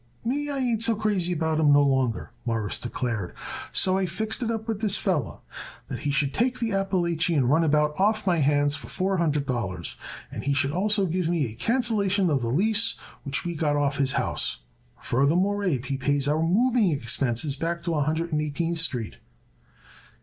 "Me, 0.25 0.49
I 0.49 0.57
ain't 0.57 0.81
so 0.81 0.95
crazy 0.95 1.31
about 1.31 1.59
'em 1.59 1.71
no 1.71 1.83
longer," 1.83 2.31
Morris 2.43 2.79
declared. 2.79 3.35
"So 3.71 3.99
I 3.99 4.07
fixed 4.07 4.41
it 4.41 4.49
up 4.49 4.67
with 4.67 4.81
this 4.81 4.97
feller 4.97 5.41
that 5.89 5.99
he 5.99 6.09
should 6.09 6.33
take 6.33 6.57
the 6.57 6.71
Appalachian 6.71 7.45
runabout 7.47 7.93
off 7.99 8.25
my 8.25 8.39
hands 8.39 8.73
for 8.73 8.87
four 8.87 9.17
hundred 9.17 9.45
dollars 9.45 9.97
and 10.31 10.43
he 10.43 10.55
should 10.55 10.71
also 10.71 11.05
give 11.05 11.29
me 11.29 11.45
a 11.45 11.53
cancelation 11.55 12.31
of 12.31 12.41
the 12.41 12.47
lease 12.47 12.95
which 13.21 13.45
we 13.45 13.53
got 13.53 13.75
of 13.75 13.97
his 13.97 14.13
house. 14.13 14.61
Furthermore, 14.99 15.63
Abe, 15.63 15.85
he 15.85 15.97
pays 15.99 16.27
our 16.27 16.41
moving 16.41 16.89
expenses 16.91 17.55
back 17.55 17.83
to 17.83 17.93
a 17.93 18.01
Hundred 18.01 18.31
and 18.31 18.41
Eighteenth 18.41 18.79
Street." 18.79 19.17